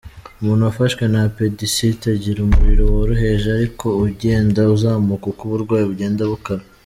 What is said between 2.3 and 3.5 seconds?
umuriro woroheje